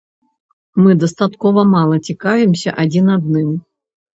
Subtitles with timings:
[0.83, 3.57] Мы дастаткова мала цікавімся адзін адным.